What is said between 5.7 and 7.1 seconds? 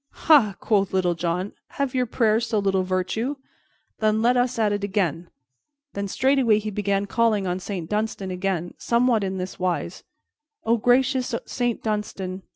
Then straightway he began